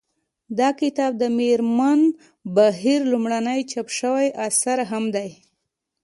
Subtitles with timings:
[0.59, 1.99] دا کتاب د مېرمن
[2.55, 5.29] بهیر لومړنی چاپ شوی اثر هم دی